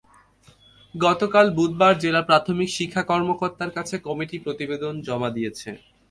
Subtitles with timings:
[0.95, 5.69] গতকাল বুধবার জেলা প্রাথমিক শিক্ষা কর্মকর্তার কাছে কমিটি প্রতিবেদন জমা দিয়েছে।